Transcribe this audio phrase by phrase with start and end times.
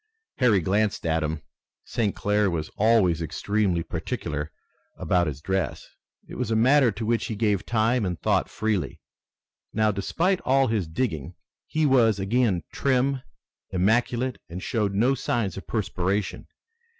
[0.39, 1.43] Harry glanced at him.
[1.85, 2.15] St.
[2.15, 4.51] Clair was always extremely particular
[4.97, 5.85] about his dress.
[6.27, 8.99] It was a matter to which he gave time and thought freely.
[9.73, 11.35] Now, despite all his digging,
[11.67, 13.21] he was again trim,
[13.69, 16.47] immaculate, and showed no signs of perspiration.